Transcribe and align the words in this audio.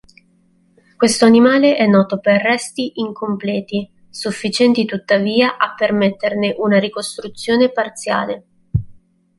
Questo 0.97 1.25
animale 1.25 1.75
è 1.75 1.85
noto 1.85 2.17
per 2.17 2.41
resti 2.41 2.93
incompleti, 3.01 3.87
sufficienti 4.09 4.83
tuttavia 4.83 5.57
a 5.57 5.75
permetterne 5.77 6.55
una 6.57 6.79
ricostruzione 6.79 7.69
parziale. 7.69 8.45